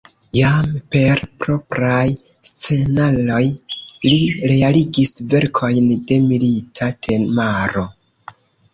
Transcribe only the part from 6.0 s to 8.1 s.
de milita temaro.